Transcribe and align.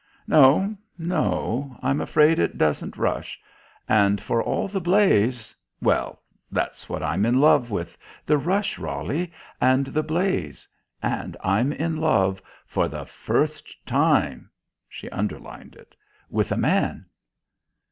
"No. 0.25 0.75
No. 0.97 1.77
I'm 1.83 2.01
afraid 2.01 2.39
it 2.39 2.57
doesn't 2.57 2.97
rush. 2.97 3.39
And 3.87 4.19
for 4.19 4.41
all 4.41 4.67
the 4.67 4.81
blaze" 4.81 5.53
"Well, 5.89 6.23
that's 6.51 6.89
what 6.89 7.03
I'm 7.03 7.23
in 7.23 7.39
love 7.39 7.69
with, 7.69 7.99
the 8.25 8.39
rush, 8.39 8.79
Roly, 8.79 9.31
and 9.61 9.85
the 9.85 10.01
blaze. 10.01 10.67
And 11.03 11.37
I'm 11.43 11.71
in 11.71 11.97
love, 11.97 12.41
for 12.65 12.87
the 12.87 13.05
first 13.05 13.85
time" 13.85 14.49
(she 14.89 15.07
underlined 15.11 15.75
it) 15.75 15.95
"with 16.31 16.51
a 16.51 16.57
man." 16.57 17.05